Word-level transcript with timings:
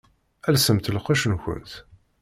Elsemt 0.47 0.91
lqecc-nkent! 0.95 1.71